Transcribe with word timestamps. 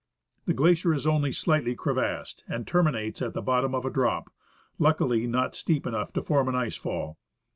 The 0.45 0.55
glacier 0.55 0.95
is 0.95 1.05
only 1.05 1.31
slightly 1.31 1.75
crevassed, 1.75 2.43
and 2.47 2.65
terminates 2.65 3.21
at 3.21 3.35
the 3.35 3.41
bottom 3.43 3.75
in 3.75 3.85
a 3.85 3.89
drop, 3.91 4.31
luckily 4.79 5.27
not 5.27 5.53
steep 5.53 5.85
enough 5.85 6.11
to 6.13 6.23
form 6.23 6.47
an 6.49 6.55
ice 6.55 6.75
fall. 6.75 7.19